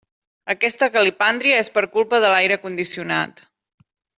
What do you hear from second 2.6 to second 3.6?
condicionat.